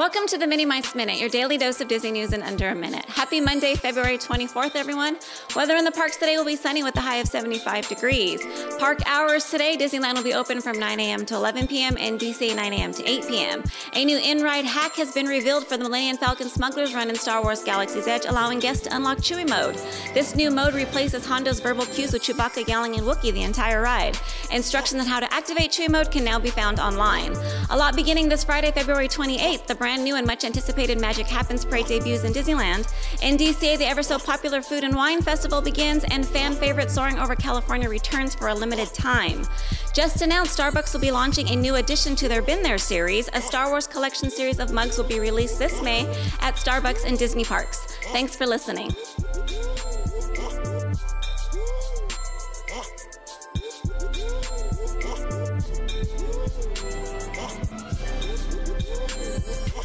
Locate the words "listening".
48.46-48.94